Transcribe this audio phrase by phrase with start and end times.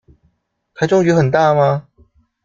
[0.73, 1.87] 臺中雨很大嗎？